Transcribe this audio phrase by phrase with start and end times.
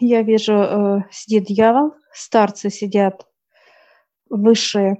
[0.00, 3.26] Я вижу, э, сидит дьявол, старцы сидят
[4.30, 4.96] выше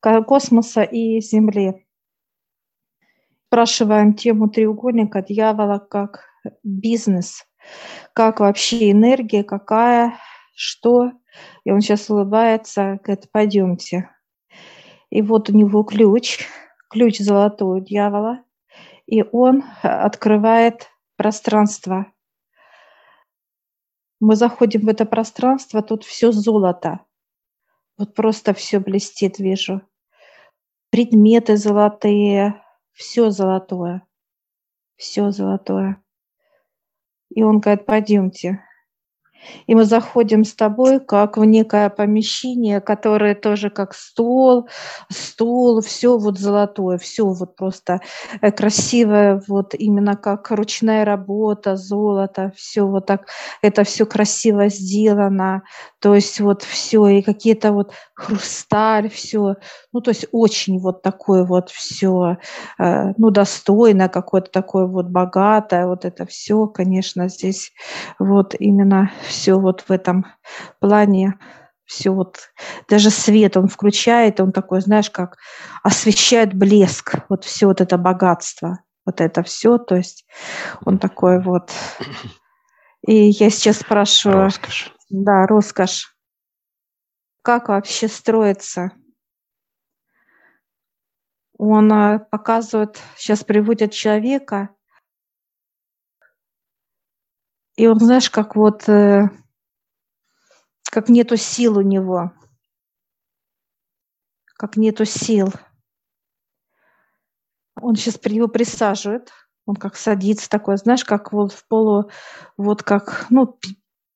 [0.00, 1.86] космоса и Земли.
[3.46, 6.24] Спрашиваем тему треугольника дьявола как
[6.64, 7.46] бизнес,
[8.12, 10.18] как вообще энергия, какая,
[10.56, 11.12] что.
[11.62, 14.10] И он сейчас улыбается, говорит, пойдемте.
[15.08, 16.40] И вот у него ключ,
[16.90, 18.42] ключ золотой дьявола,
[19.06, 22.06] и он открывает пространство–
[24.24, 27.00] мы заходим в это пространство, тут все золото.
[27.98, 29.82] Вот просто все блестит, вижу.
[30.90, 32.62] Предметы золотые,
[32.92, 34.02] все золотое.
[34.96, 36.02] Все золотое.
[37.28, 38.63] И он говорит, пойдемте.
[39.66, 44.68] И мы заходим с тобой как в некое помещение, которое тоже как стол,
[45.10, 48.00] стул, все вот золотое, все вот просто
[48.40, 53.28] э, красивое, вот именно как ручная работа, золото, все вот так,
[53.62, 55.62] это все красиво сделано,
[56.00, 59.56] то есть вот все, и какие-то вот хрусталь, все,
[59.92, 62.36] ну то есть очень вот такое вот все,
[62.78, 67.72] э, ну достойно, какое-то такое вот богатое, вот это все, конечно, здесь
[68.18, 70.26] вот именно все вот в этом
[70.78, 71.38] плане,
[71.84, 72.52] все вот,
[72.88, 75.36] даже свет он включает, он такой, знаешь, как
[75.82, 80.24] освещает блеск, вот все вот это богатство, вот это все, то есть
[80.84, 81.72] он такой вот.
[83.06, 84.44] И я сейчас спрашиваю...
[84.44, 84.94] Роскошь.
[85.10, 86.16] Да, роскошь.
[87.42, 88.92] Как вообще строится?
[91.58, 94.73] Он а, показывает, сейчас приводит человека,
[97.76, 99.28] и он, знаешь, как вот э,
[100.90, 102.32] как нету сил у него,
[104.56, 105.52] как нету сил.
[107.80, 109.32] Он сейчас его присаживает,
[109.66, 112.10] он как садится такой, знаешь, как вот в полу,
[112.56, 113.58] вот как, ну,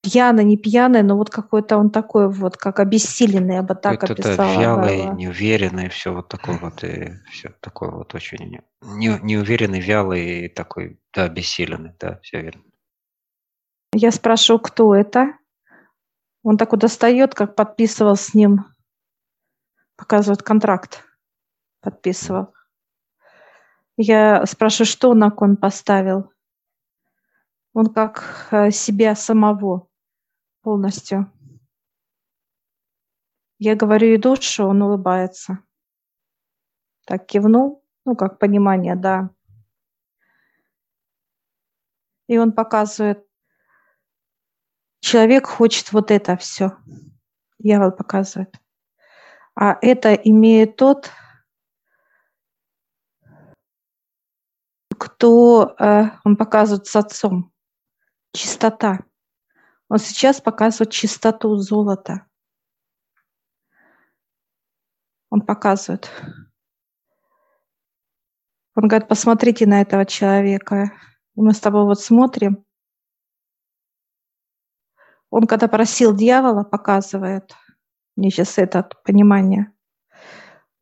[0.03, 4.51] пьяный, не пьяный, но вот какой-то он такой вот, как обессиленный, я бы так описала.
[4.51, 5.15] Это вялый, его.
[5.15, 11.01] неуверенный, все вот такой вот, и все такой вот очень не, неуверенный, вялый, и такой,
[11.13, 12.63] да, обессиленный, да, все верно.
[13.95, 15.39] Я спрашиваю, кто это?
[16.43, 18.65] Он так вот достает, как подписывал с ним,
[19.97, 21.05] показывает контракт,
[21.81, 22.55] подписывал.
[23.97, 26.33] Я спрашиваю, что на кон поставил?
[27.73, 29.89] Он как э, себя самого
[30.63, 31.33] полностью.
[33.59, 35.59] Я говорю и душу, он улыбается.
[37.07, 39.31] Так кивнул, ну, как понимание, да.
[42.29, 43.28] И он показывает
[45.01, 46.77] человек хочет вот это все.
[47.59, 48.55] Дьявол показывает.
[49.55, 51.11] А это имеет тот,
[54.97, 57.53] кто э, он показывает с отцом.
[58.33, 59.01] Чистота.
[59.89, 62.27] Он сейчас показывает чистоту золота.
[65.31, 66.11] Он показывает.
[68.75, 70.93] Он говорит, посмотрите на этого человека.
[71.35, 72.65] И мы с тобой вот смотрим,
[75.31, 77.55] он когда просил дьявола, показывает,
[78.17, 79.73] мне сейчас это понимание,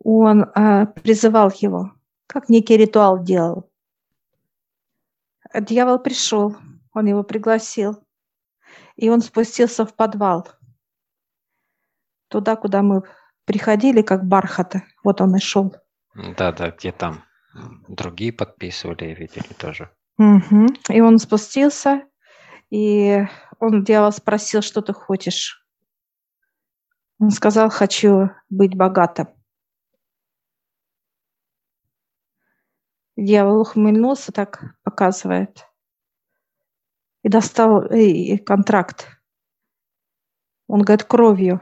[0.02, 1.92] он э, призывал его,
[2.26, 3.70] как некий ритуал делал.
[5.54, 6.56] Дьявол пришел,
[6.92, 8.02] он его пригласил,
[8.96, 10.48] и он спустился в подвал,
[12.28, 13.02] туда, куда мы
[13.44, 14.82] приходили, как бархата.
[15.02, 15.74] Вот он и шел.
[16.14, 17.24] Да, да, где там
[17.88, 19.90] другие подписывали, видели тоже.
[20.18, 20.66] Угу.
[20.90, 22.02] И он спустился,
[22.70, 23.26] и
[23.58, 25.66] он дьявол спросил, что ты хочешь.
[27.18, 29.28] Он сказал, хочу быть богатым.
[33.16, 35.66] Дьявол ухмыльнулся, так показывает.
[37.22, 39.08] И достал и контракт.
[40.68, 41.60] Он говорит, кровью.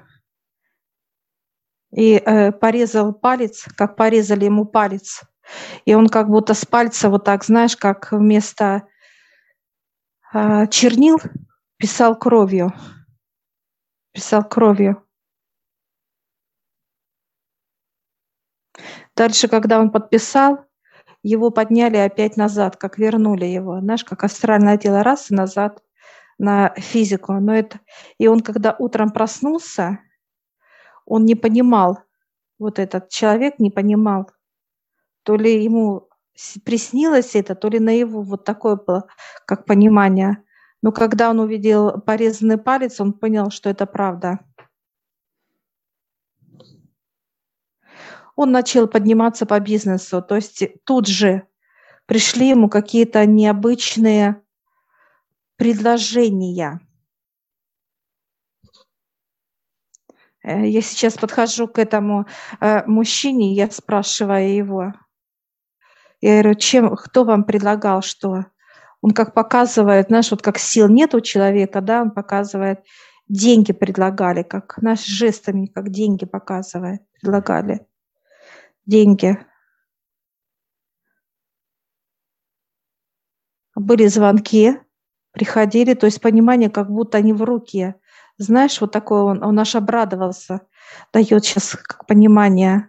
[1.93, 5.23] И э, порезал палец, как порезали ему палец.
[5.85, 8.89] И он как будто с пальца вот так, знаешь, как вместо
[10.33, 11.19] э, чернил
[11.77, 12.73] писал кровью.
[14.13, 15.03] Писал кровью.
[19.17, 20.67] Дальше, когда он подписал,
[21.23, 23.81] его подняли опять назад, как вернули его.
[23.81, 25.83] Знаешь, как астральное тело раз и назад
[26.39, 27.35] на физику.
[27.35, 27.81] Но это...
[28.19, 30.01] И он, когда утром проснулся,
[31.07, 32.01] он не понимал,
[32.59, 34.31] вот этот человек не понимал,
[35.23, 36.09] то ли ему
[36.65, 39.07] приснилось это, то ли на его вот такое было,
[39.47, 40.44] как понимание.
[40.85, 44.41] Но когда он увидел порезанный палец, он понял, что это правда.
[48.37, 50.21] Он начал подниматься по бизнесу.
[50.21, 51.49] То есть тут же
[52.05, 54.43] пришли ему какие-то необычные
[55.57, 56.81] предложения.
[60.43, 62.27] Э, я сейчас подхожу к этому
[62.61, 64.93] э, мужчине, я спрашиваю его.
[66.21, 68.45] Я говорю, чем, кто вам предлагал что?
[69.05, 72.83] Он как показывает, знаешь, вот как сил нет у человека, да, он показывает,
[73.29, 77.87] деньги предлагали, как наш жестами, как деньги показывает, предлагали.
[78.87, 79.37] Деньги.
[83.75, 84.81] Были звонки,
[85.33, 87.97] приходили, то есть понимание, как будто они в руке.
[88.39, 90.63] Знаешь, вот такое он, он аж обрадовался,
[91.13, 92.89] дает сейчас как понимание.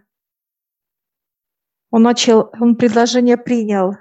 [1.90, 3.96] Он начал, он предложение принял.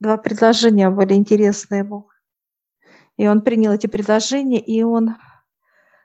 [0.00, 2.08] Два предложения были интересны ему.
[3.16, 5.16] И он принял эти предложения, и он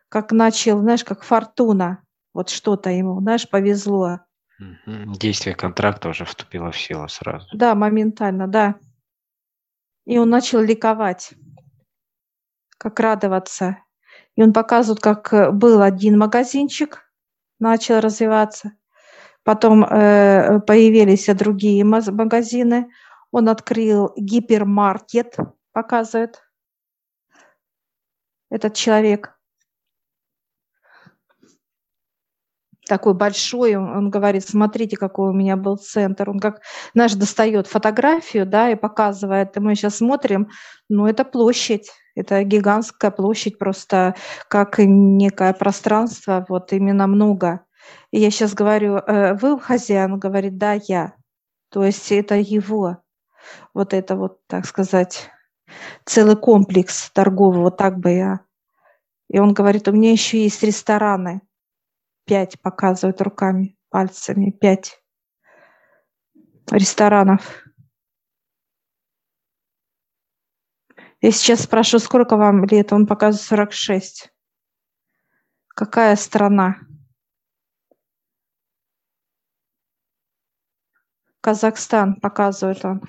[0.08, 2.04] как начал, знаешь, как фортуна,
[2.34, 4.20] вот что-то ему, знаешь, повезло.
[4.86, 7.48] Действие контракта уже вступило в силу сразу.
[7.54, 8.76] Да, моментально, да.
[10.06, 11.34] И он начал ликовать,
[12.78, 13.78] как радоваться.
[14.36, 17.04] И он показывает, как э, был один магазинчик,
[17.60, 18.74] начал развиваться.
[19.44, 22.90] Потом э, появились другие магазины.
[23.32, 25.38] Он открыл гипермаркет,
[25.74, 26.44] показывает
[28.50, 29.38] этот человек.
[32.92, 36.30] такой большой, он, говорит, смотрите, какой у меня был центр.
[36.30, 36.60] Он как,
[36.94, 40.50] знаешь, достает фотографию, да, и показывает, и мы сейчас смотрим,
[40.90, 44.16] ну, это площадь, это гигантская площадь, просто
[44.50, 47.62] как некое пространство, вот именно много.
[48.12, 50.12] И я сейчас говорю, э, вы хозяин?
[50.12, 51.14] Он говорит, да, я.
[51.70, 52.98] То есть это его,
[53.74, 55.30] вот это вот, так сказать,
[56.06, 58.40] целый комплекс торговый, вот так бы я.
[59.30, 61.42] И он говорит, у меня еще есть рестораны
[62.26, 65.02] пять показывают руками, пальцами, пять
[66.72, 67.66] ресторанов.
[71.20, 72.94] Я сейчас спрошу, сколько вам лет?
[72.94, 74.32] Он показывает 46.
[75.68, 76.78] Какая страна?
[81.42, 83.02] Казахстан показывает он.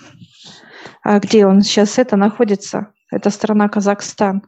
[1.03, 2.93] А где он сейчас это находится?
[3.11, 4.43] Это страна Казахстан.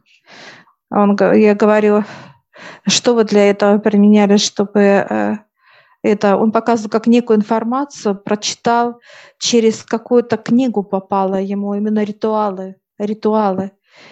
[0.89, 2.03] Он, я говорю,
[2.87, 5.37] что вы для этого применяли, чтобы э,
[6.01, 8.99] это он показывал как некую информацию, прочитал,
[9.39, 13.71] через какую-то книгу попало ему, именно ритуалы, ритуалы.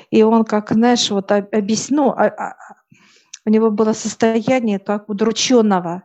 [0.10, 2.56] И он как, знаешь, вот объяснил, а, а,
[3.46, 6.04] у него было состояние как удрученного.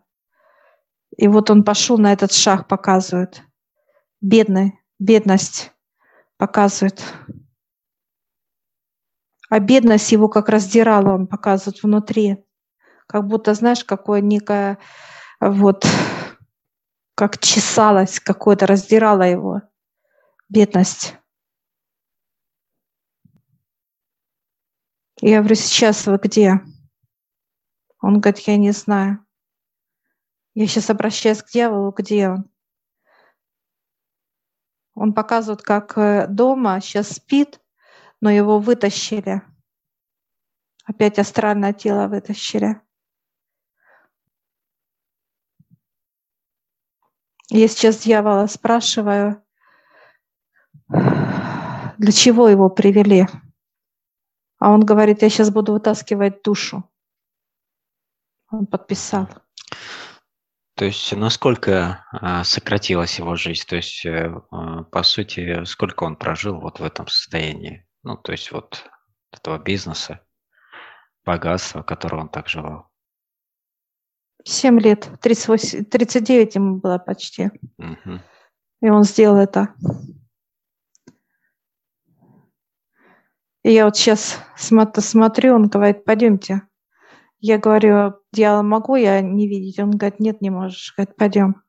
[1.16, 3.42] И вот он пошел на этот шаг, показывает.
[4.20, 5.72] Бедный, бедность
[6.38, 7.02] показывает.
[9.48, 12.44] А бедность его как раздирала, он показывает внутри.
[13.06, 14.78] Как будто, знаешь, какое некое,
[15.40, 15.86] вот,
[17.14, 19.62] как чесалось какое-то, раздирала его.
[20.48, 21.16] Бедность.
[25.20, 26.60] Я говорю, сейчас вы где?
[28.00, 29.24] Он говорит, я не знаю.
[30.54, 32.50] Я сейчас обращаюсь к дьяволу, где он?
[35.00, 37.60] Он показывает, как э, дома сейчас спит,
[38.20, 39.42] но его вытащили.
[40.84, 42.80] Опять астральное тело вытащили.
[47.48, 49.40] Я сейчас дьявола спрашиваю,
[50.88, 53.28] для чего его привели?
[54.58, 56.82] А он говорит, я сейчас буду вытаскивать душу.
[58.50, 59.28] Он подписал.
[60.78, 63.64] То есть насколько а, сократилась его жизнь?
[63.66, 67.84] То есть, э, а, по сути, сколько он прожил вот в этом состоянии?
[68.04, 68.88] Ну, то есть вот
[69.32, 70.20] этого бизнеса,
[71.24, 72.86] богатства, которого он так желал.
[74.44, 77.50] Семь лет, 38, 39 ему было почти.
[77.78, 78.20] Угу.
[78.82, 79.74] И он сделал это.
[83.64, 86.62] И я вот сейчас смотрю, он говорит, пойдемте.
[87.40, 89.78] Я говорю, я могу я не видеть?
[89.78, 90.94] Он говорит, нет, не можешь.
[90.96, 91.62] Говорит, пойдем.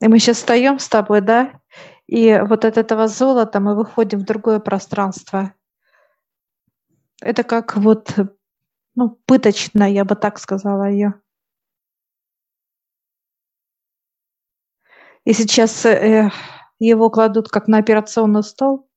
[0.00, 1.60] И мы сейчас встаем с тобой, да,
[2.06, 5.54] и вот от этого золота мы выходим в другое пространство.
[7.20, 8.14] Это как вот,
[8.94, 11.14] ну, пыточно, я бы так сказала ее.
[15.24, 16.30] И сейчас э,
[16.78, 18.90] его кладут как на операционный стол.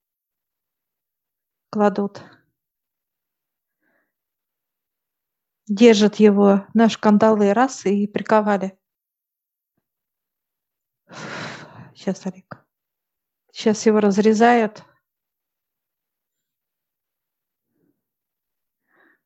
[1.69, 2.21] Кладут.
[5.67, 8.79] Держат его на шкандалы раз и приковали.
[11.93, 12.65] Сейчас, Олег.
[13.51, 14.83] Сейчас его разрезают.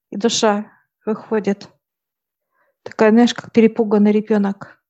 [0.10, 0.72] И душа
[1.06, 1.70] выходит.
[2.82, 4.84] Такая, знаешь, как перепуганный ребенок.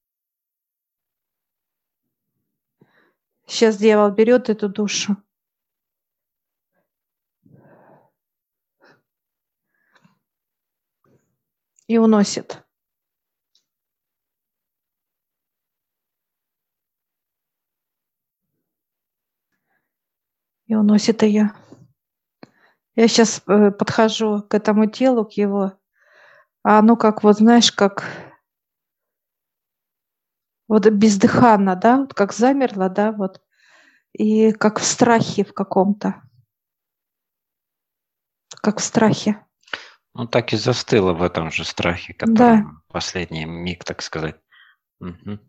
[3.45, 5.17] Сейчас дьявол берет эту душу.
[11.91, 12.63] и уносит.
[20.67, 21.51] И уносит ее.
[22.95, 25.73] Я сейчас э, подхожу к этому телу, к его,
[26.63, 28.05] а оно как, вот знаешь, как
[30.69, 33.41] вот бездыханно, да, вот как замерло, да, вот,
[34.13, 36.21] и как в страхе в каком-то,
[38.61, 39.45] как в страхе.
[40.13, 42.65] Ну, так и застыло в этом же страхе, который да.
[42.87, 44.35] последний миг, так сказать.
[44.99, 45.39] Угу.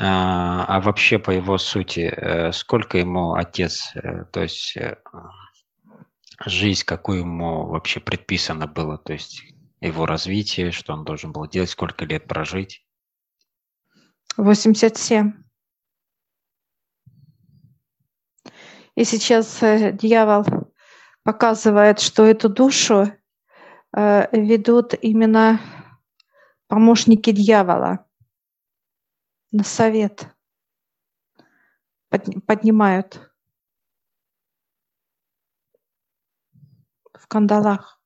[0.00, 4.96] А, а вообще по его сути, э, сколько ему отец, э, то есть э,
[6.46, 9.42] жизнь, какую ему вообще предписано было, то есть
[9.80, 12.86] его развитие, что он должен был делать, сколько лет прожить?
[14.36, 15.32] 87.
[18.94, 19.58] И сейчас
[19.94, 20.44] дьявол
[21.24, 23.12] показывает, что эту душу
[23.92, 25.60] ведут именно
[26.68, 28.04] помощники дьявола
[29.50, 30.28] на совет
[32.46, 33.20] поднимают
[37.14, 38.00] в кандалах.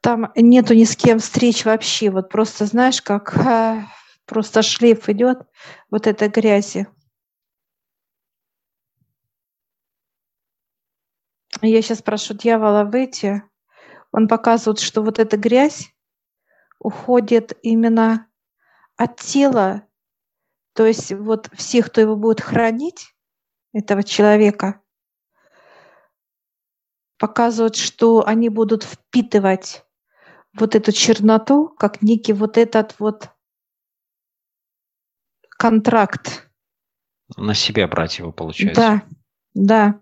[0.00, 2.10] Там нету ни с кем встреч вообще.
[2.10, 3.82] Вот просто, знаешь, как э,
[4.24, 5.38] просто шлейф идет
[5.90, 6.86] вот этой грязи.
[11.62, 13.42] Я сейчас прошу дьявола выйти.
[14.16, 15.94] Он показывает, что вот эта грязь
[16.78, 18.26] уходит именно
[18.96, 19.86] от тела,
[20.72, 23.14] то есть вот всех, кто его будет хранить,
[23.74, 24.80] этого человека,
[27.18, 29.84] показывают, что они будут впитывать
[30.54, 33.28] вот эту черноту, как некий вот этот вот
[35.50, 36.50] контракт.
[37.36, 38.80] На себя брать его, получается.
[38.80, 39.02] Да,
[39.52, 40.00] да.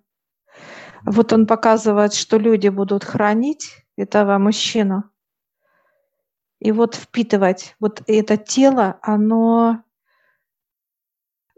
[1.04, 5.04] Вот он показывает, что люди будут хранить этого мужчину
[6.64, 9.82] и вот впитывать вот это тело, оно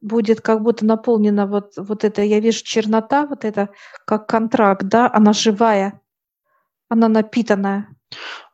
[0.02, 3.71] будет как будто наполнено вот, вот это, я вижу чернота, вот это
[4.05, 6.00] как контракт, да, она живая,
[6.88, 7.88] она напитанная.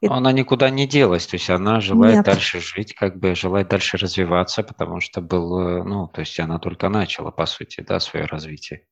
[0.06, 2.24] Она никуда не делась, то есть она желает Нет.
[2.26, 6.88] дальше жить, как бы желает дальше развиваться, потому что был, ну, то есть она только
[6.88, 8.86] начала, по сути, да, свое развитие.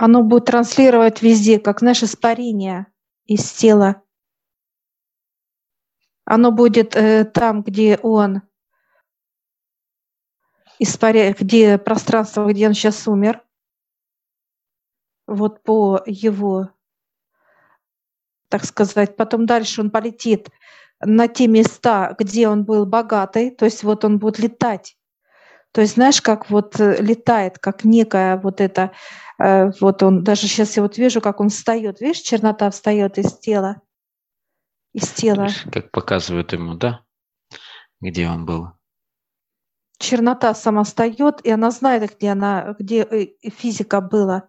[0.00, 2.86] Оно будет транслировать везде, как, знаешь, испарение
[3.26, 4.00] из тела.
[6.24, 8.42] Оно будет э, там, где он
[10.78, 11.32] испаря...
[11.32, 13.42] где пространство, где он сейчас умер,
[15.26, 16.70] вот по его,
[18.50, 20.48] так сказать, потом дальше он полетит
[21.00, 24.96] на те места, где он был богатый, то есть вот он будет летать.
[25.72, 30.42] То есть знаешь, как вот э, летает, как некая вот это, э, вот он, даже
[30.42, 33.80] сейчас я вот вижу, как он встает, видишь, чернота встает из тела
[34.92, 35.48] из тела.
[35.72, 37.00] как показывают ему, да?
[38.00, 38.68] Где он был?
[39.98, 44.48] Чернота сама встает, и она знает, где она, где э, физика была.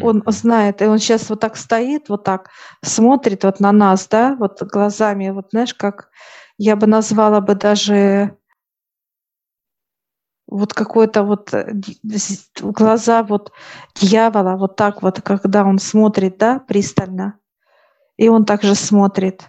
[0.00, 2.48] Он знает, и он сейчас вот так стоит, вот так
[2.82, 6.08] смотрит вот на нас, да, вот глазами, вот знаешь, как
[6.56, 8.38] я бы назвала бы даже
[10.46, 11.72] вот какой-то вот э,
[12.60, 13.52] глаза вот
[13.94, 17.38] дьявола, вот так вот, когда он смотрит, да, пристально,
[18.16, 19.48] и он также смотрит.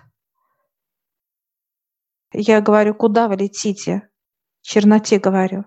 [2.31, 4.09] Я говорю, куда вы летите?
[4.61, 5.65] Черноте говорю.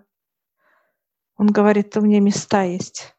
[1.37, 3.14] Он говорит, у меня места есть.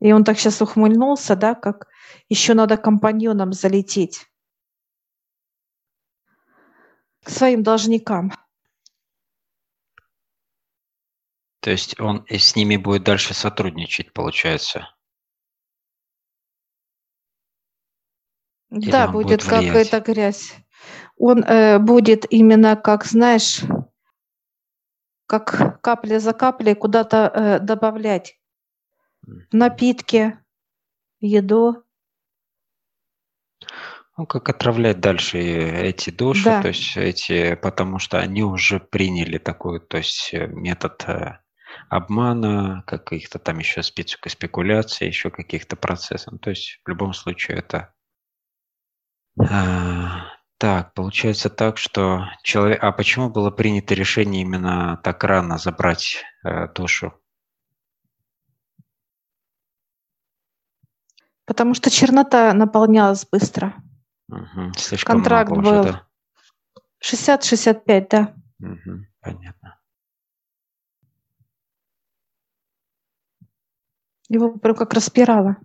[0.00, 1.86] И он так сейчас ухмыльнулся, да, как
[2.28, 4.26] еще надо компаньонам залететь
[7.24, 8.32] к своим должникам.
[11.62, 14.94] То есть он и с ними будет дальше сотрудничать, получается?
[18.70, 20.54] Или да, будет, будет как эта грязь
[21.16, 23.60] он э, будет именно как, знаешь,
[25.26, 28.38] как капля за каплей куда-то э, добавлять
[29.52, 30.36] напитки,
[31.20, 31.84] еду.
[34.16, 36.60] Ну, как отравлять дальше эти души, да.
[36.60, 41.38] то есть эти, потому что они уже приняли такой, то есть э, метод э,
[41.88, 46.38] обмана, каких-то там еще специфика спекуляции, еще каких-то процессов.
[46.40, 47.94] То есть в любом случае это
[49.38, 50.26] а,
[50.58, 52.82] так, получается так, что человек...
[52.82, 57.14] А почему было принято решение именно так рано забрать э, душу?
[61.44, 63.74] Потому что чернота наполнялась быстро.
[64.28, 64.74] Угу.
[64.76, 65.80] Слишком Контракт много был.
[65.80, 66.06] Уже, да?
[67.04, 68.34] 60-65, да.
[68.60, 69.06] Угу.
[69.20, 69.81] Понятно.
[74.32, 75.58] Его прям как распирало.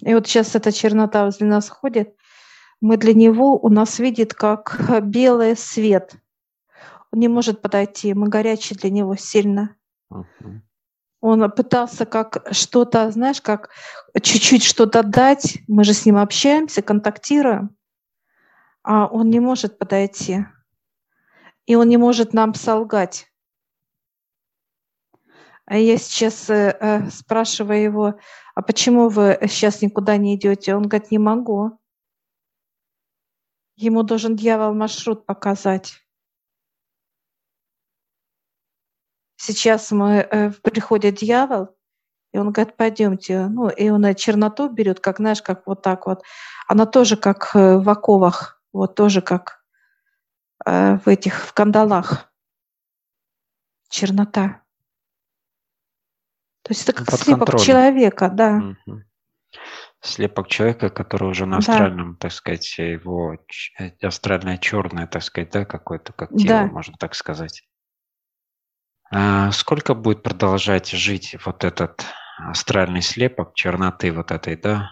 [0.00, 2.14] И вот сейчас эта чернота возле нас ходит,
[2.82, 6.16] мы для него, у нас видит как белый свет.
[7.10, 9.74] Он не может подойти, мы горячие для него сильно.
[10.12, 10.60] Uh-huh.
[11.22, 13.70] Он пытался как что-то, знаешь, как
[14.20, 15.60] чуть-чуть что-то дать.
[15.66, 17.74] Мы же с ним общаемся, контактируем,
[18.82, 20.44] а он не может подойти.
[21.66, 23.26] И он не может нам солгать.
[25.66, 28.14] А я сейчас э, э, спрашиваю его,
[28.54, 30.74] а почему вы сейчас никуда не идете?
[30.74, 31.78] Он говорит, не могу.
[33.76, 36.00] Ему должен дьявол маршрут показать.
[39.36, 41.74] Сейчас мы, э, приходит дьявол,
[42.32, 43.46] и он говорит, пойдемте.
[43.46, 46.22] Ну, и он черноту берет, как, знаешь, как вот так вот.
[46.68, 49.63] Она тоже как в оковах, вот тоже как
[50.64, 52.32] э, в этих, в кандалах.
[53.88, 54.62] Чернота.
[56.62, 57.64] То есть это как Под слепок контролем.
[57.64, 58.76] человека, да.
[58.86, 59.02] Угу.
[60.00, 62.18] Слепок человека, который уже на астральном, да.
[62.20, 63.36] так сказать, его
[63.78, 66.66] э, астральное черное, так сказать, да, какое-то, как тело, да.
[66.66, 67.62] можно так сказать.
[69.10, 72.04] А сколько будет продолжать жить вот этот
[72.38, 74.90] астральный слепок черноты вот этой, да?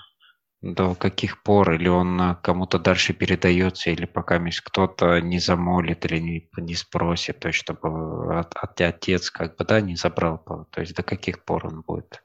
[0.62, 1.73] До каких пор?
[1.73, 7.49] Или он кому-то дальше передается, или пока кто-то не замолит или не, не спросит, то
[7.49, 10.38] есть чтобы от, от, отец как бы, да, не забрал,
[10.71, 12.23] то есть до каких пор он будет?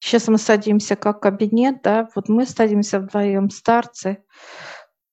[0.00, 4.24] Сейчас мы садимся как кабинет, да, вот мы садимся вдвоем, старцы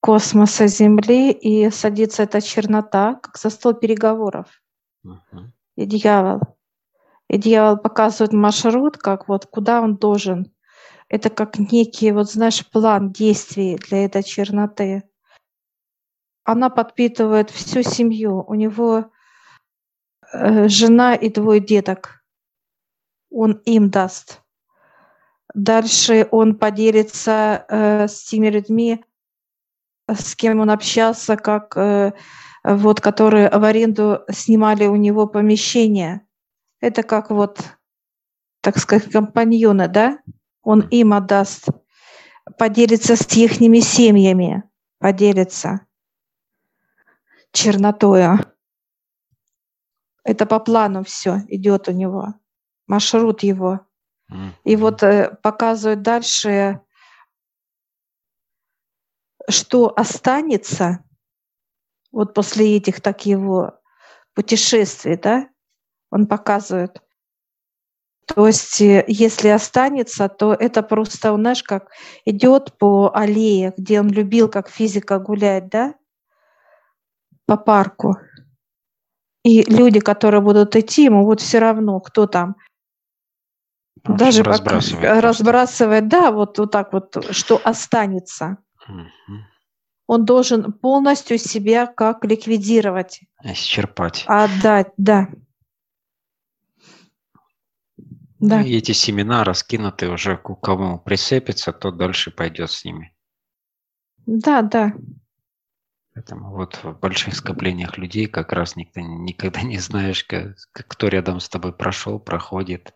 [0.02, 4.48] космоса, Земли, и садится эта чернота, как за стол переговоров.
[5.06, 5.52] Uh-huh.
[5.76, 6.42] И дьявол.
[7.30, 10.52] И дьявол показывает маршрут, как вот куда он должен
[11.12, 15.04] это как некий, вот знаешь, план действий для этой черноты.
[16.46, 18.46] Она подпитывает всю семью.
[18.48, 19.12] У него
[20.32, 22.24] э, жена и двое деток.
[23.30, 24.42] Он им даст.
[25.54, 29.04] Дальше он поделится э, с теми людьми,
[30.08, 32.14] с кем он общался, как э,
[32.64, 36.26] вот, которые в аренду снимали у него помещение.
[36.80, 37.60] Это как вот,
[38.62, 40.18] так сказать, компаньоны, да?
[40.64, 41.68] Он им отдаст,
[42.58, 44.64] поделится с их семьями,
[45.00, 45.86] поделится
[47.52, 48.40] чернотою.
[50.24, 52.36] Это по плану все идет у него,
[52.88, 53.86] маршрут его.
[54.64, 56.80] И вот э, показывают дальше,
[59.50, 61.04] что останется
[62.12, 63.80] вот после этих так его
[64.34, 65.50] путешествий, да,
[66.10, 67.02] он показывает,
[68.36, 71.92] то есть, э, если останется, то это просто, знаешь, как
[72.26, 75.96] идет по аллее, где он любил как физика гулять, да,
[77.46, 78.18] по парку.
[79.44, 82.56] И люди, которые будут идти, ему вот все равно, кто там.
[84.04, 88.58] В Даже разбрасывать, пока, разбрасывать, да, вот, вот так вот, что останется.
[88.88, 89.38] Угу.
[90.08, 93.22] Он должен полностью себя как ликвидировать.
[93.44, 94.24] Исчерпать.
[94.28, 95.28] Отдать, да.
[98.42, 98.62] Да.
[98.62, 103.16] И эти семена раскинуты уже к кому прицепится, то дальше пойдет с ними.
[104.26, 104.94] Да, да.
[106.14, 111.40] Поэтому вот в больших скоплениях людей как раз никто, никогда не знаешь, как, кто рядом
[111.40, 112.96] с тобой прошел, проходит,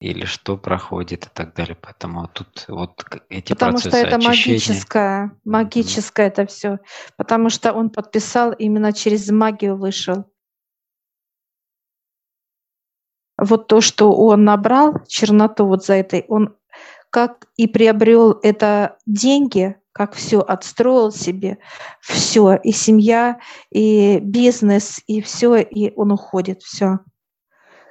[0.00, 1.76] или что проходит и так далее.
[1.80, 4.58] Поэтому тут вот эти Потому процессы что это очищения...
[4.58, 6.30] магическое, магическое mm-hmm.
[6.30, 6.78] это все.
[7.16, 10.31] Потому что он подписал именно через магию вышел.
[13.44, 16.56] Вот то, что он набрал, черноту вот за этой, он
[17.10, 21.58] как и приобрел это деньги, как все отстроил себе,
[22.00, 23.38] все, и семья,
[23.70, 27.00] и бизнес, и все, и он уходит, все.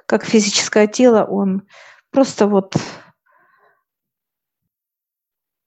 [0.06, 1.68] Как физическое тело, он
[2.10, 2.74] просто вот,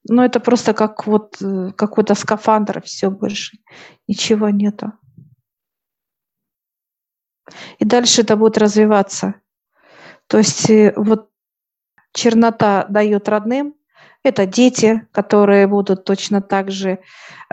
[0.09, 3.57] ну это просто как вот э, какой-то скафандр, все больше,
[4.07, 4.91] ничего нету.
[7.79, 9.35] И дальше это будет развиваться.
[10.27, 11.29] То есть э, вот
[12.13, 13.75] чернота дает родным,
[14.25, 16.99] это дети, которые будут точно так же,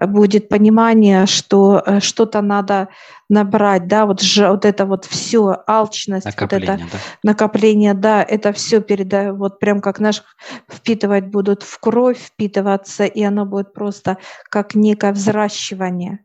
[0.00, 2.88] э, будет понимание, что э, что-то надо
[3.28, 6.98] набрать, да, вот, же, вот это вот все, алчность, накопление, вот это да.
[7.22, 10.22] накопление, да, это все передаю, вот прям как наш
[10.70, 14.16] впитывать будут в кровь, впитываться, и оно будет просто
[14.48, 16.20] как некое взращивание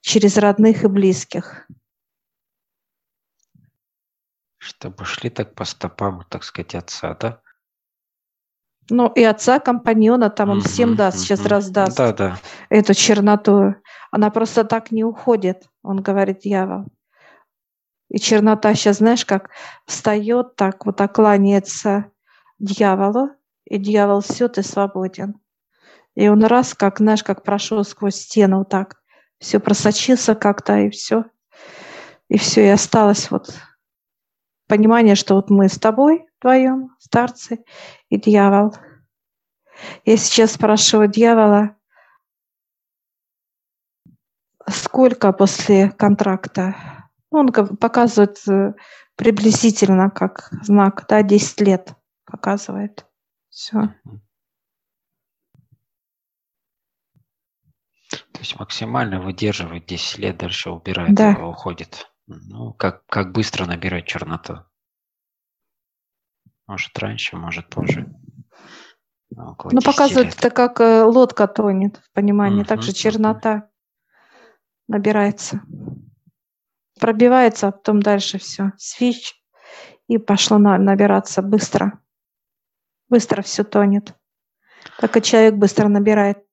[0.00, 1.66] через родных и близких.
[4.68, 7.40] Чтобы шли так по стопам, так сказать, отца, да?
[8.90, 12.38] Ну, и отца, компаньона, там он всем даст, сейчас раздаст Да, да.
[12.68, 13.76] эту черноту.
[14.10, 16.84] Она просто так не уходит, он говорит дьявол.
[18.10, 19.48] И чернота сейчас, знаешь, как
[19.86, 22.10] встает так, вот так кланяется
[22.58, 23.30] дьяволу,
[23.64, 25.40] и дьявол, все, ты свободен.
[26.14, 28.96] И он раз, как, знаешь, как прошел сквозь стену вот так,
[29.38, 31.24] все просочился как-то, и все.
[32.28, 33.54] И все, и осталось вот
[34.68, 37.64] понимание, что вот мы с тобой вдвоем, старцы
[38.08, 38.74] и дьявол.
[40.04, 41.76] Я сейчас спрашиваю дьявола,
[44.68, 47.08] сколько после контракта?
[47.30, 48.72] Он показывает э,
[49.16, 53.06] приблизительно как знак, да, 10 лет показывает.
[53.50, 53.94] Все.
[58.10, 61.32] То есть максимально выдерживает 10 лет, дальше убирает да.
[61.32, 62.10] уходит.
[62.28, 64.64] Ну, как, как быстро набирать черноту?
[66.66, 68.06] Может, раньше, может, позже.
[69.34, 70.36] Около ну, показывает лет.
[70.36, 72.64] это как э, лодка тонет в понимании.
[72.64, 74.42] Uh-huh, Также чернота uh-huh.
[74.88, 75.62] набирается.
[77.00, 78.72] Пробивается, а потом дальше все.
[78.76, 79.34] Свич.
[80.06, 82.00] И пошло на, набираться быстро.
[83.08, 84.14] Быстро все тонет.
[84.98, 86.44] Так и человек быстро набирает.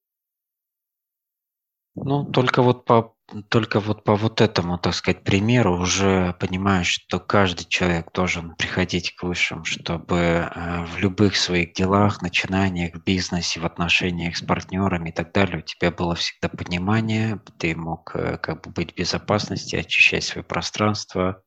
[1.95, 3.14] Ну, только вот по
[3.49, 9.15] только вот по вот этому, так сказать, примеру уже понимаешь, что каждый человек должен приходить
[9.15, 15.09] к высшим, чтобы э, в любых своих делах, начинаниях, в бизнесе, в отношениях с партнерами
[15.09, 18.95] и так далее у тебя было всегда понимание, ты мог э, как бы быть в
[18.95, 21.41] безопасности, очищать свое пространство,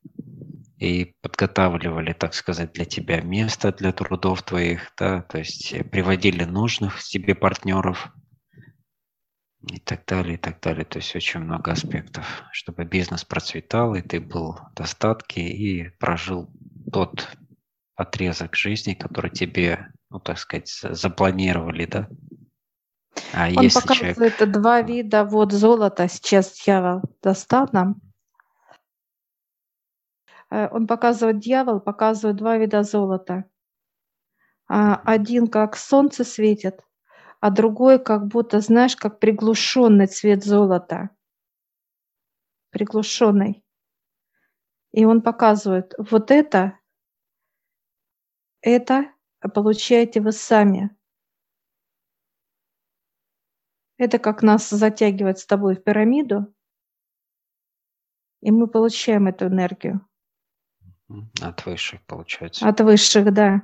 [0.79, 7.03] и подготавливали, так сказать, для тебя место для трудов твоих, да, то есть приводили нужных
[7.03, 8.13] тебе партнеров,
[9.69, 10.85] и так далее, и так далее.
[10.85, 16.49] То есть очень много аспектов, чтобы бизнес процветал, и ты был в достатке и прожил
[16.93, 17.29] тот
[17.95, 22.09] отрезок жизни, который тебе, ну, так сказать, запланировали, да?
[23.33, 24.53] А Он если показывает человек...
[24.53, 26.09] два вида вот золота.
[26.09, 28.01] Сейчас дьявол достал нам.
[30.51, 33.45] Э, он показывает дьявол, показывает два вида золота.
[34.69, 36.83] А, один как солнце светит,
[37.41, 41.11] а другой как будто, знаешь, как приглушенный цвет золота.
[42.71, 43.65] Приглушенный.
[44.93, 46.79] И он показывает, вот это,
[48.61, 49.13] это
[49.55, 50.97] получаете вы сами.
[53.97, 56.55] Это как нас затягивает с тобой в пирамиду,
[58.41, 60.07] и мы получаем эту энергию.
[61.41, 62.69] От высших, получается.
[62.69, 63.63] От высших, да.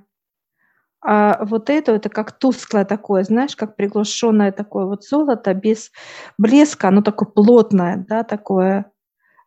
[1.07, 5.93] А вот это, это как тусклое такое, знаешь, как приглушенное такое вот золото без
[6.39, 8.91] блеска, оно такое плотное, да, такое.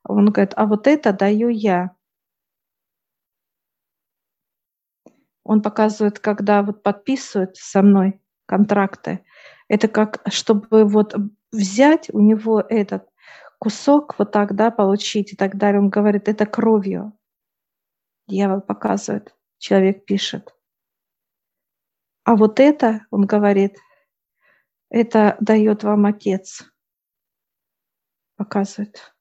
[0.07, 1.95] Он говорит, а вот это даю я.
[5.43, 9.25] Он показывает, когда вот подписывают со мной контракты,
[9.67, 11.15] это как, чтобы вот
[11.51, 13.07] взять у него этот
[13.57, 15.81] кусок вот так, да, получить и так далее.
[15.81, 17.13] Он говорит, это кровью.
[18.27, 20.53] Дьявол показывает, человек пишет.
[22.27, 23.77] А вот это, он говорит,
[24.89, 26.65] это дает вам отец.
[28.35, 29.15] Показывает.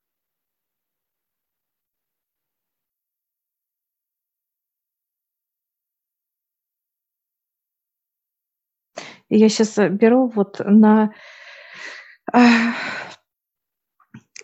[9.29, 11.12] Я сейчас беру вот на
[12.33, 12.75] а,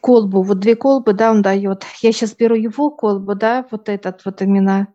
[0.01, 1.85] колбу, вот две колбы, да, он дает.
[2.01, 4.95] Я сейчас беру его колбу, да, вот этот вот именно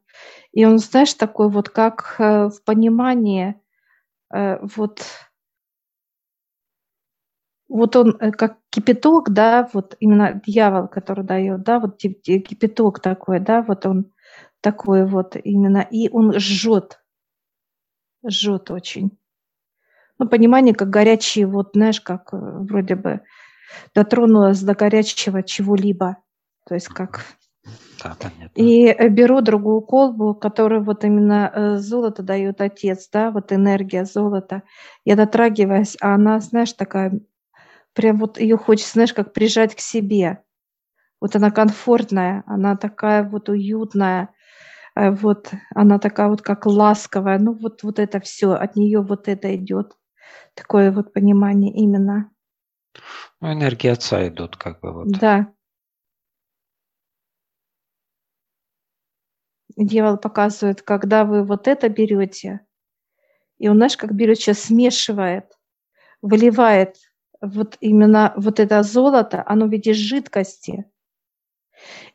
[0.57, 3.61] и он, знаешь, такой вот как э, в понимании,
[4.33, 5.03] э, вот,
[7.69, 13.39] вот он э, как кипяток, да, вот именно дьявол, который дает, да, вот кипяток такой,
[13.39, 14.11] да, вот он
[14.61, 17.03] такой вот именно, и он жжет,
[18.27, 19.15] жжет очень.
[20.17, 23.21] Ну, понимание, как горячие, вот, знаешь, как вроде бы
[23.93, 26.17] дотронулась до горячего чего-либо,
[26.65, 27.36] то есть как
[28.07, 28.49] да, понятно.
[28.55, 34.05] И э, беру другую колбу, которую вот именно э, золото дает отец, да, вот энергия
[34.05, 34.63] золота.
[35.05, 37.19] Я дотрагиваюсь, а она, знаешь, такая,
[37.93, 40.43] прям вот ее хочется, знаешь, как прижать к себе.
[41.19, 44.29] Вот она комфортная, она такая вот уютная,
[44.95, 47.39] э, вот она такая вот как ласковая.
[47.39, 49.93] Ну вот, вот это все, от нее вот это идет.
[50.53, 52.31] Такое вот понимание именно.
[53.41, 55.07] Ну, энергия отца идут как бы вот.
[55.09, 55.51] Да,
[59.85, 62.61] дьявол показывает, когда вы вот это берете,
[63.57, 65.57] и он, знаешь, как берет сейчас, смешивает,
[66.21, 66.97] выливает
[67.41, 70.85] вот именно вот это золото, оно в виде жидкости.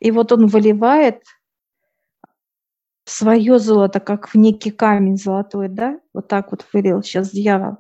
[0.01, 1.23] И вот он выливает
[3.05, 6.01] свое золото, как в некий камень золотой, да?
[6.13, 7.79] Вот так вот вылил сейчас дьявол.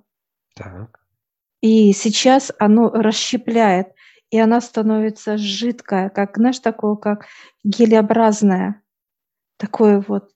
[0.54, 1.00] Так.
[1.60, 3.88] И сейчас оно расщепляет,
[4.30, 7.26] и она становится жидкая, как, знаешь, такое, как
[7.62, 8.82] гелеобразная
[9.62, 10.32] такое вот,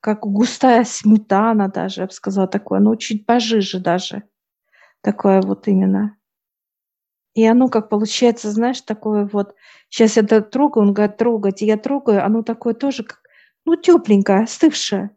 [0.00, 4.24] как густая сметана даже, я бы сказала, такое, ну, чуть пожиже даже.
[5.00, 6.18] Такое вот именно.
[7.32, 9.54] И оно, как получается, знаешь, такое вот,
[9.88, 13.22] сейчас я трогаю, он говорит, трогать, и я трогаю, оно такое тоже, как,
[13.64, 15.10] ну, тепленькое, остывшее.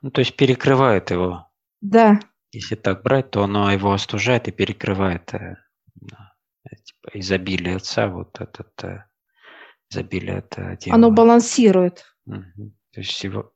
[0.00, 1.50] Ну, то есть перекрывает его.
[1.80, 2.20] Да.
[2.52, 5.56] Если так брать, то оно его остужает и перекрывает э,
[6.84, 9.04] типа, изобилие отца, вот этот э,
[9.90, 10.94] изобилие от дьявола.
[10.94, 12.09] Оно балансирует.
[12.26, 13.52] То есть его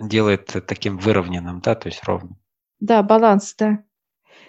[0.00, 2.38] делает таким выровненным, да, то есть ровным.
[2.80, 3.84] Да, баланс, да.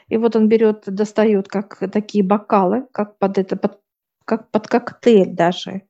[0.07, 3.79] И вот он берет, достает как такие бокалы, как под это, под,
[4.25, 5.83] как под коктейль даже.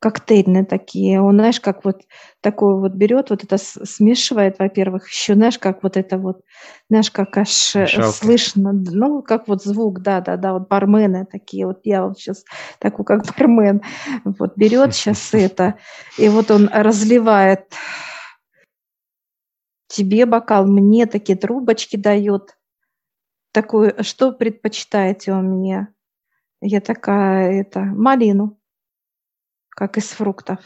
[0.00, 1.20] Коктейльные такие.
[1.20, 2.02] Он, знаешь, как вот
[2.40, 6.42] такой вот берет, вот это смешивает, во-первых, еще, знаешь, как вот это вот,
[6.88, 8.12] знаешь, как аж э, Мешалка.
[8.12, 12.44] слышно, ну, как вот звук, да, да, да, вот бармены такие, вот я вот сейчас
[12.78, 13.82] такой, как бармен,
[14.24, 15.78] вот берет сейчас это,
[16.16, 17.72] и вот он разливает
[19.88, 22.56] тебе бокал, мне такие трубочки дает,
[23.52, 25.88] такую, что предпочитаете у меня?
[26.60, 28.57] Я такая, это, малину,
[29.78, 30.58] как из фруктов.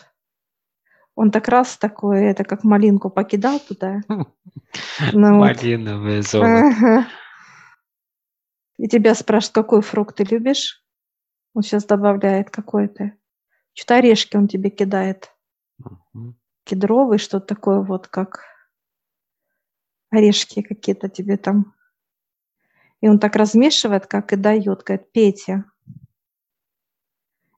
[1.15, 4.01] Он так раз такой, это как малинку покидал туда.
[5.13, 7.07] Ну, Малиновое золото.
[8.79, 10.83] И тебя спрашивают, какой фрукт ты любишь?
[11.53, 13.13] Он сейчас добавляет какой-то.
[13.75, 15.31] Что-то орешки он тебе кидает.
[16.65, 18.45] Кедровый, что-то такое вот, как
[20.09, 21.75] орешки какие-то тебе там
[23.03, 25.65] и он так размешивает, как и дает, говорит, Петя.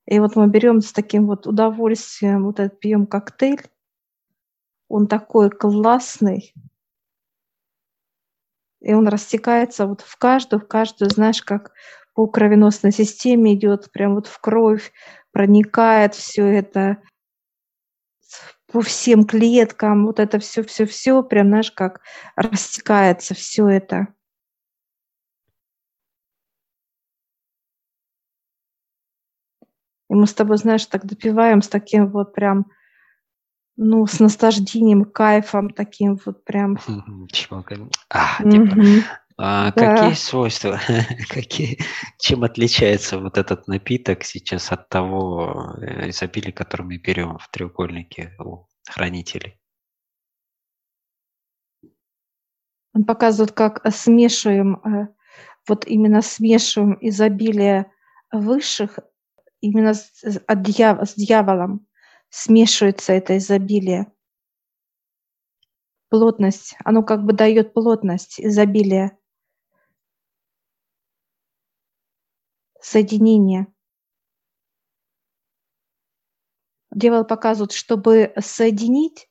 [0.07, 3.63] И вот мы берем с таким вот удовольствием, вот этот пьем коктейль.
[4.89, 6.53] Он такой классный.
[8.81, 11.73] И он растекается вот в каждую, в каждую, знаешь, как
[12.13, 14.93] по кровеносной системе идет, прям вот в кровь,
[15.33, 16.99] проникает все это
[18.71, 22.01] по всем клеткам, вот это все-все-все, прям, знаешь, как
[22.37, 24.14] растекается все это.
[30.15, 32.67] И мы с тобой, знаешь, так допиваем с таким вот прям,
[33.77, 36.79] ну, с наслаждением, кайфом таким вот прям.
[38.11, 38.77] А, типа,
[39.37, 39.97] а, да.
[39.97, 40.79] Какие свойства,
[41.29, 41.81] какие,
[42.21, 48.37] чем отличается вот этот напиток сейчас от того э, изобилия, который мы берем в треугольнике
[48.39, 49.59] у хранителей?
[52.95, 55.09] Он показывает, как смешиваем, э,
[55.67, 57.91] вот именно смешиваем изобилие
[58.31, 59.01] высших
[59.65, 61.87] именно с, от дьяв, с дьяволом
[62.29, 64.13] смешивается это изобилие.
[66.11, 69.17] Плотность, оно как бы дает плотность, изобилие.
[72.81, 73.67] Соединение.
[76.91, 79.29] Дьявол показывает, чтобы соединить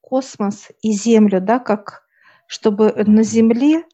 [0.00, 2.06] космос и Землю, да, как
[2.46, 3.84] чтобы на Земле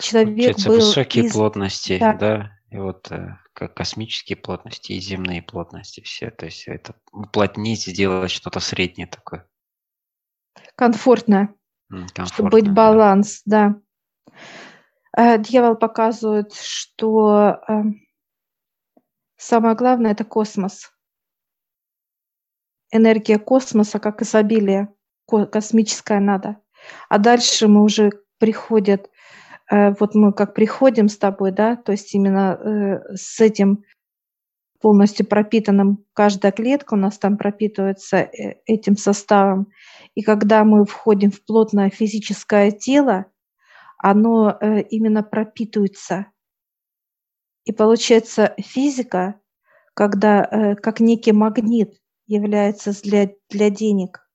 [0.00, 1.32] человек Получается, был высокие из...
[1.32, 2.12] плотности, да.
[2.12, 6.30] да, и вот э, космические плотности и земные плотности все.
[6.30, 9.48] То есть это уплотнить, сделать что-то среднее такое.
[10.76, 11.54] Комфортно.
[11.88, 13.80] Комфортно чтобы быть баланс, да.
[15.14, 15.36] да.
[15.36, 17.82] Э, дьявол показывает, что э,
[19.36, 20.90] самое главное это космос.
[22.90, 24.92] Энергия космоса как изобилие
[25.26, 26.60] космическое надо.
[27.08, 29.10] А дальше мы уже приходят
[29.70, 33.84] вот мы как приходим с тобой, да, то есть именно э, с этим
[34.80, 39.68] полностью пропитанным, каждая клетка у нас там пропитывается э, этим составом.
[40.14, 43.26] И когда мы входим в плотное физическое тело,
[43.96, 44.58] оно
[44.90, 46.26] именно пропитывается.
[47.64, 49.40] И получается физика,
[49.94, 54.28] когда как некий магнит является для, для денег,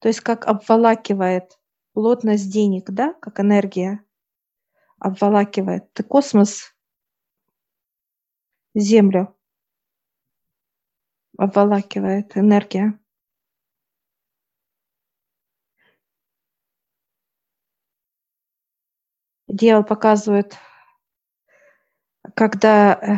[0.00, 1.58] то есть как обволакивает
[1.94, 4.04] плотность денег, да, как энергия
[5.00, 6.74] обволакивает космос,
[8.74, 9.34] Землю
[11.36, 12.98] обволакивает энергия.
[19.48, 20.56] Дьявол показывает,
[22.36, 23.16] когда э,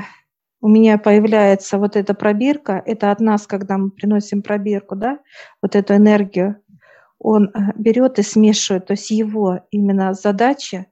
[0.62, 5.18] у меня появляется вот эта пробирка, это от нас, когда мы приносим пробирку, да,
[5.60, 6.62] вот эту энергию,
[7.18, 10.86] он э, берет и смешивает, то есть его именно задача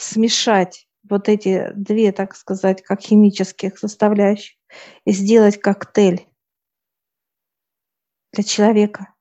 [0.00, 4.56] смешать вот эти две, так сказать, как химических составляющих
[5.04, 6.26] и сделать коктейль
[8.32, 9.14] для человека.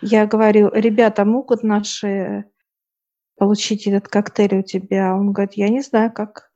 [0.00, 2.44] Я говорю, ребята могут наши
[3.36, 5.14] получить этот коктейль у тебя?
[5.14, 6.50] Он говорит, я не знаю, как.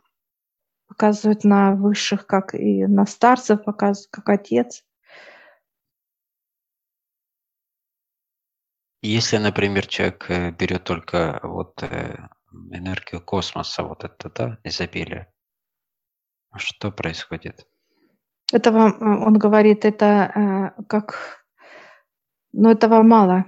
[0.89, 4.86] Показывают на высших, как и на старцев, показывают, как отец.
[9.07, 12.17] Если, например, человек э, берет только вот э,
[12.73, 15.33] энергию космоса, вот это, да, изобилие,
[16.57, 17.67] что происходит?
[18.53, 21.45] Это вам, он говорит, это как,
[22.53, 23.45] но этого мало.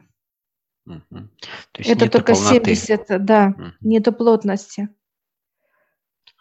[0.86, 1.28] Угу.
[1.74, 2.74] это только полноты.
[2.74, 3.64] 70, да, угу.
[3.80, 4.88] нету плотности.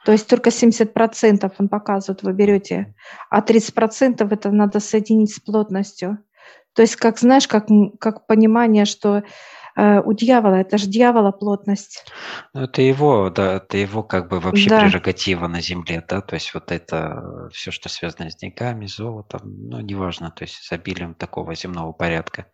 [0.05, 2.95] То есть только 70% он показывает, вы берете,
[3.29, 6.23] а 30% это надо соединить с плотностью.
[6.73, 7.65] То есть, как знаешь, как,
[7.99, 9.23] как понимание, что
[9.75, 12.05] э, у дьявола, это же дьявола плотность.
[12.53, 14.81] Ну, это его, да, это его как бы вообще да.
[14.81, 19.79] прерогатива на земле, да, то есть вот это все, что связано с деньгами, золотом, ну,
[19.79, 22.45] неважно, то есть с обилием такого земного порядка.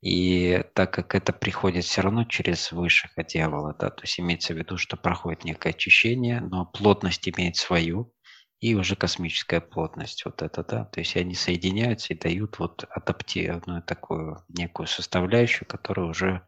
[0.00, 4.56] И так как это приходит все равно через высшего дьявола, да, то есть имеется в
[4.56, 8.12] виду, что проходит некое очищение, но плотность имеет свою,
[8.60, 13.82] и уже космическая плотность, вот это, да, то есть они соединяются и дают вот адаптивную
[13.82, 16.46] такую некую составляющую, которая уже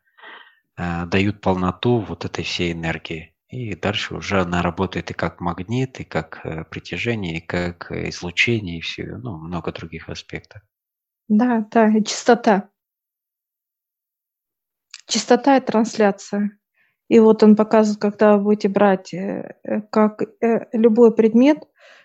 [0.77, 3.37] э, дают полноту вот этой всей энергии.
[3.49, 8.79] И дальше уже она работает и как магнит, и как э, притяжение, и как излучение,
[8.79, 10.62] и все, ну, много других аспектов.
[11.29, 12.70] Да, да, и чистота.
[15.07, 16.59] Частота и трансляция.
[17.09, 21.59] И вот он показывает, когда вы будете брать э, э, как э, любой предмет,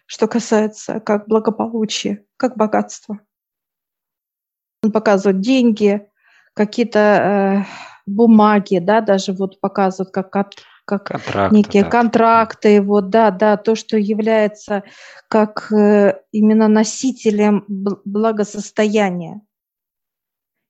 [0.05, 3.19] что касается как благополучия, как богатства.
[4.83, 6.07] Он показывает деньги,
[6.53, 7.63] какие-то э,
[8.05, 10.29] бумаги, да, даже вот показывают как,
[10.85, 11.89] как контракты, некие да.
[11.89, 14.83] контракты, вот, да, да, то, что является
[15.27, 19.41] как э, именно носителем благосостояния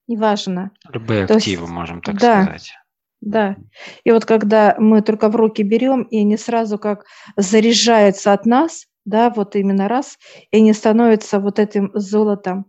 [0.07, 0.71] неважно.
[0.89, 2.73] Любые То активы, есть, можем так да, сказать.
[3.21, 3.55] Да.
[4.03, 8.85] И вот когда мы только в руки берем, и они сразу как заряжаются от нас,
[9.05, 10.17] да, вот именно раз,
[10.51, 12.65] и они становятся вот этим золотом.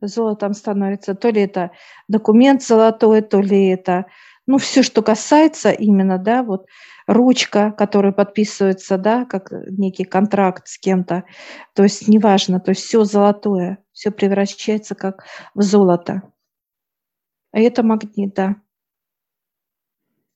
[0.00, 1.14] Золотом становится.
[1.14, 1.72] То ли это
[2.08, 4.06] документ золотой, то ли это,
[4.46, 6.66] ну, все, что касается именно, да, вот
[7.06, 11.24] ручка, которая подписывается, да, как некий контракт с кем-то.
[11.74, 16.22] То есть неважно, то есть все золотое, все превращается как в золото.
[17.52, 18.56] А это магнит, да.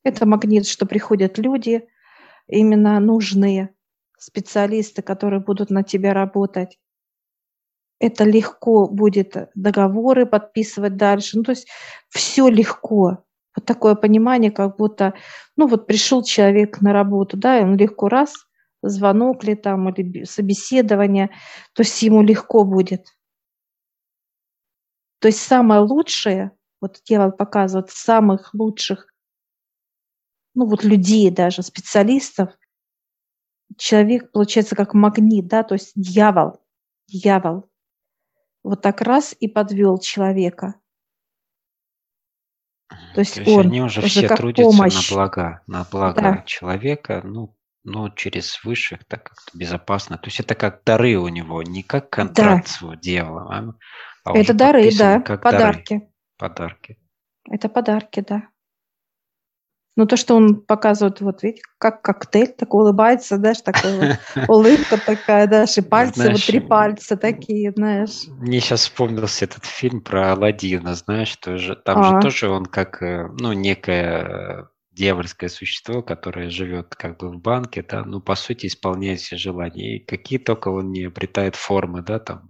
[0.03, 1.87] Это магнит, что приходят люди,
[2.49, 3.75] именно нужные
[4.23, 6.79] специалисты, которые будут на тебя работать.
[7.99, 11.39] Это легко будет договоры подписывать дальше.
[11.39, 11.69] Ну, то есть
[12.09, 13.25] все легко.
[13.57, 15.15] Вот такое понимание, как будто,
[15.57, 18.33] ну вот пришел человек на работу, да, и он легко раз,
[18.81, 21.31] звонок ли там, или собеседование,
[21.75, 23.07] то есть ему легко будет.
[25.19, 29.13] То есть самое лучшее вот дьявол показывает самых лучших,
[30.55, 32.51] ну вот людей даже, специалистов,
[33.79, 36.61] человек получается как магнит, да, то есть дьявол,
[37.09, 37.69] дьявол.
[38.63, 40.77] Вот так раз и подвел человека.
[43.15, 45.11] То есть, То есть он они уже, уже все трудятся помощь.
[45.11, 46.43] на благо, на благо да.
[46.47, 50.19] человека, ну, но через высших, так как безопасно.
[50.19, 52.97] То есть это как дары у него, не как контракт да.
[52.97, 53.79] с дьяволом,
[54.25, 55.95] а, а это дары, да, как подарки.
[55.95, 56.09] Дары.
[56.39, 56.99] Подарки.
[57.51, 58.49] Это подарки, да.
[59.95, 64.99] Ну, то, что он показывает, вот видите, как коктейль, так улыбается, знаешь, такая вот улыбка
[64.99, 68.25] такая, знаешь, и пальцы, знаешь, вот три пальца такие, знаешь.
[68.39, 72.05] Мне сейчас вспомнился этот фильм про Аладдина, знаешь, тоже, там а.
[72.05, 77.83] же тоже он как, э, ну, некое дьявольское существо, которое живет как бы в банке,
[77.83, 79.97] да, ну, по сути, исполняет все желания.
[79.97, 82.49] И какие только он не обретает формы, да, там,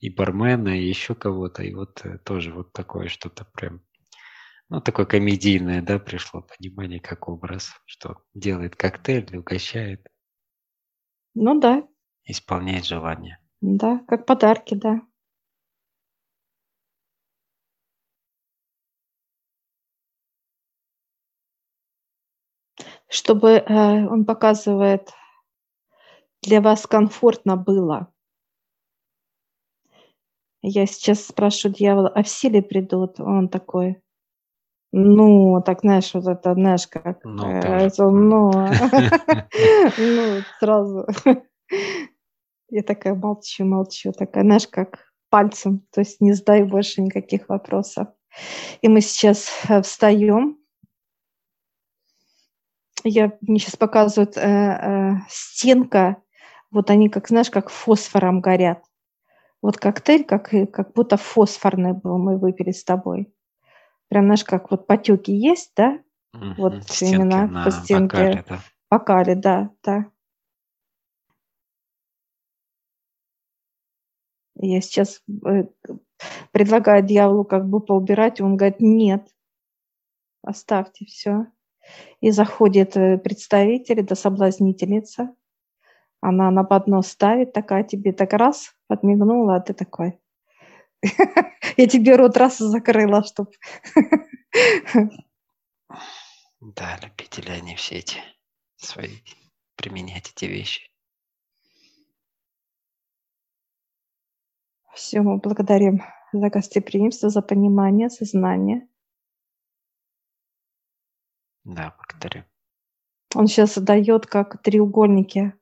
[0.00, 1.62] и бармена, и еще кого-то.
[1.62, 3.82] И вот э, тоже вот такое что-то прям,
[4.70, 10.06] ну, такое комедийное, да, пришло понимание, как образ, что делает коктейль, угощает.
[11.34, 11.86] Ну да.
[12.24, 13.38] Исполняет желание.
[13.60, 15.00] Да, как подарки, да.
[23.08, 25.12] Чтобы э, он показывает,
[26.42, 28.12] для вас комфортно было.
[30.60, 33.18] Я сейчас спрашиваю дьявола, а все ли придут?
[33.18, 34.02] Он такой,
[34.92, 38.50] ну, так, знаешь, вот это, знаешь, как, ну, э, ну,
[39.98, 41.06] ну, сразу.
[42.70, 44.98] Я такая молчу, молчу, такая, знаешь, как
[45.30, 48.08] пальцем, то есть не задаю больше никаких вопросов.
[48.82, 50.58] И мы сейчас э, встаем.
[53.04, 56.16] Я, мне сейчас показывают э, э, стенка,
[56.70, 58.82] вот они, как, знаешь, как фосфором горят.
[59.60, 63.32] Вот коктейль, как, как будто фосфорный был, мы выпили с тобой.
[64.08, 66.00] Прям, знаешь, как вот потеки есть, да?
[66.34, 66.54] Mm-hmm.
[66.56, 68.16] Вот стенки именно по стенке.
[68.16, 68.60] Бокале, да.
[68.90, 70.06] Бокале, да, да.
[74.60, 75.64] Я сейчас э,
[76.50, 79.28] предлагаю дьяволу как бы поубирать, он говорит, нет,
[80.42, 81.46] Оставьте все.
[82.20, 85.34] И заходит э, представитель, это соблазнительница.
[86.20, 90.18] Она на поднос ставит, такая тебе так раз подмигнула, а ты такой.
[91.76, 93.50] Я тебе рот раз закрыла, чтоб...
[96.60, 98.18] Да, любители они все эти
[98.76, 99.18] свои
[99.76, 100.90] применять эти вещи.
[104.92, 108.88] Все, мы благодарим за гостеприимство, за понимание, за знание.
[111.64, 112.44] Да, благодарю.
[113.34, 115.57] Он сейчас дает как треугольники.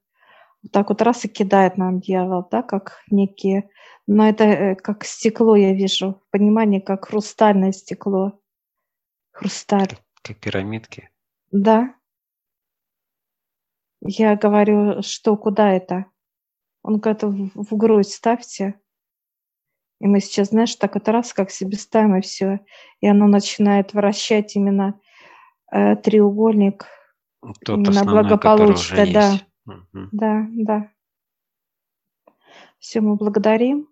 [0.66, 3.70] Вот так вот раз и кидает нам дьявол, да, как некие...
[4.08, 6.22] Но это э, как стекло я вижу.
[6.30, 8.40] Понимание, как хрустальное стекло.
[9.30, 9.96] Хрусталь.
[10.22, 11.10] Как, пирамидки.
[11.52, 11.94] Да.
[14.00, 16.06] Я говорю, что куда это?
[16.82, 18.80] Он говорит, в, в грудь ставьте.
[20.00, 22.60] И мы сейчас, знаешь, так вот раз, как себе ставим, и все.
[23.00, 25.00] И оно начинает вращать именно
[25.70, 26.86] э, треугольник.
[27.64, 29.40] Тот именно благополучно, да.
[29.66, 30.08] Угу.
[30.12, 30.90] Да, да.
[32.78, 33.88] Все, мы благодарим.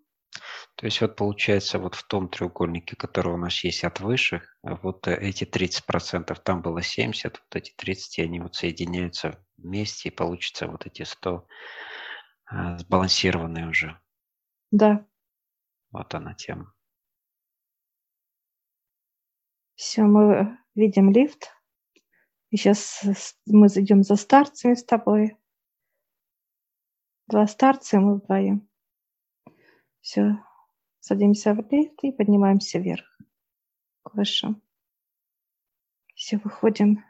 [0.77, 5.07] То есть вот получается вот в том треугольнике, который у нас есть от высших, вот
[5.07, 10.87] эти 30%, там было 70, вот эти 30, они вот соединяются вместе, и получится вот
[10.87, 11.47] эти 100
[12.47, 13.99] а, сбалансированные уже.
[14.72, 15.07] Да.
[15.93, 16.75] Вот она тема.
[19.77, 21.53] Все, мы видим лифт.
[22.51, 23.05] И сейчас
[23.47, 25.37] мы зайдем за старцами с тобой.
[27.27, 28.68] Два старца, и мы вдвоем.
[30.01, 30.39] Все,
[31.01, 33.18] садимся в лифт и поднимаемся вверх,
[34.03, 34.61] к.
[36.14, 37.03] Все, выходим